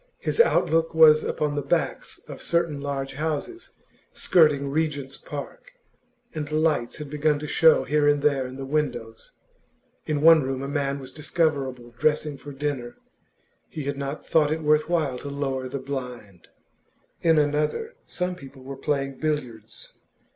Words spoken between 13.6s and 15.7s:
he had not thought it worth while to lower